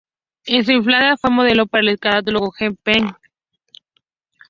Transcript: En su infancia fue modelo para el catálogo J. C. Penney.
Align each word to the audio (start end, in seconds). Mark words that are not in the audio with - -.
En 0.47 0.65
su 0.65 0.71
infancia 0.71 1.15
fue 1.15 1.29
modelo 1.29 1.67
para 1.67 1.83
el 1.91 1.99
catálogo 1.99 2.47
J. 2.57 2.71
C. 2.71 2.77
Penney. 2.81 3.11